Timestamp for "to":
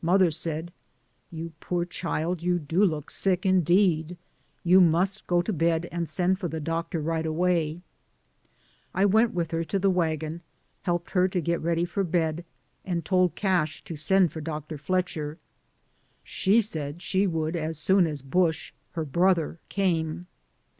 5.42-5.52, 9.64-9.80, 11.26-11.40, 13.84-13.96